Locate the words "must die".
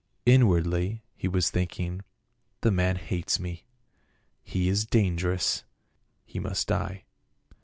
6.39-7.03